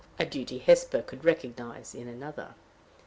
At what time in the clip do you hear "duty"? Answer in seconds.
0.27-0.57